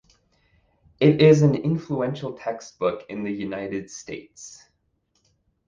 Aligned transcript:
It 0.99 1.21
is 1.21 1.43
an 1.43 1.53
influential 1.53 2.33
textbook 2.35 3.05
in 3.07 3.23
the 3.23 3.29
United 3.31 3.91
States. 3.91 4.65